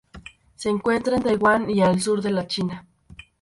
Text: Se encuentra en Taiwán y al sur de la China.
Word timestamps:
Se 0.55 0.67
encuentra 0.67 1.17
en 1.17 1.21
Taiwán 1.21 1.69
y 1.69 1.81
al 1.83 2.01
sur 2.01 2.23
de 2.23 2.31
la 2.31 2.47
China. 2.47 2.87